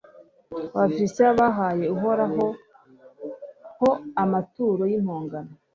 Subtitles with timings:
[0.75, 2.45] abafilisiti bahaye uhoraho
[3.79, 3.91] ho
[4.23, 5.53] amaturo y'impongano